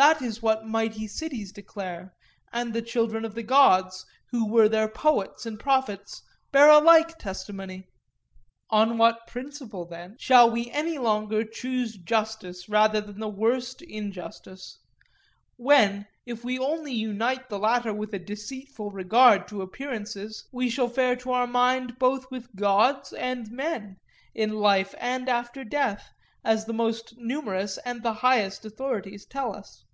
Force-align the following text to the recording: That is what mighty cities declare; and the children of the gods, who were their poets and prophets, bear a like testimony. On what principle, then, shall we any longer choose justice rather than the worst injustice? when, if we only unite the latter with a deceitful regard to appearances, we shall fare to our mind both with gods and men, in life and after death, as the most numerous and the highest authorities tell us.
That 0.00 0.22
is 0.22 0.40
what 0.40 0.64
mighty 0.64 1.08
cities 1.08 1.50
declare; 1.50 2.14
and 2.52 2.72
the 2.72 2.82
children 2.82 3.24
of 3.24 3.34
the 3.34 3.42
gods, 3.42 4.06
who 4.30 4.46
were 4.46 4.68
their 4.68 4.86
poets 4.86 5.44
and 5.44 5.58
prophets, 5.58 6.22
bear 6.52 6.70
a 6.70 6.78
like 6.78 7.18
testimony. 7.18 7.88
On 8.70 8.96
what 8.96 9.26
principle, 9.26 9.84
then, 9.86 10.14
shall 10.20 10.48
we 10.52 10.70
any 10.70 10.98
longer 10.98 11.42
choose 11.44 11.96
justice 11.96 12.68
rather 12.68 13.00
than 13.00 13.18
the 13.18 13.26
worst 13.28 13.82
injustice? 13.82 14.78
when, 15.56 16.06
if 16.24 16.44
we 16.44 16.60
only 16.60 16.92
unite 16.92 17.48
the 17.48 17.58
latter 17.58 17.92
with 17.92 18.14
a 18.14 18.20
deceitful 18.20 18.92
regard 18.92 19.48
to 19.48 19.62
appearances, 19.62 20.46
we 20.52 20.70
shall 20.70 20.86
fare 20.88 21.16
to 21.16 21.32
our 21.32 21.48
mind 21.48 21.98
both 21.98 22.30
with 22.30 22.54
gods 22.54 23.12
and 23.14 23.50
men, 23.50 23.96
in 24.32 24.52
life 24.60 24.94
and 24.98 25.28
after 25.28 25.64
death, 25.64 26.12
as 26.44 26.66
the 26.66 26.72
most 26.72 27.16
numerous 27.18 27.78
and 27.78 28.04
the 28.04 28.12
highest 28.22 28.64
authorities 28.64 29.26
tell 29.26 29.52
us. 29.52 29.84